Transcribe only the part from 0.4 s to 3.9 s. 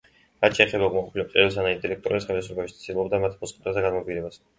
რაც შეეხება უკმაყოფილო მწერლებსა და ინტელექტუალებს, ხელისუფლება ცდილობდა მათ მოსყიდვას და